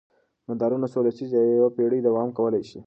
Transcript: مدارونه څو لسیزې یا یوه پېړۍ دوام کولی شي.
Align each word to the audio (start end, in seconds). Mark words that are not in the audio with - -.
مدارونه 0.49 0.87
څو 0.93 0.99
لسیزې 1.07 1.39
یا 1.43 1.53
یوه 1.57 1.69
پېړۍ 1.75 1.99
دوام 2.03 2.29
کولی 2.37 2.63
شي. 2.69 2.79